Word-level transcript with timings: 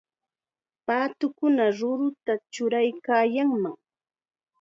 Paatukuna 0.85 1.65
ruruta 1.77 2.33
churaykaayannam. 2.53 3.75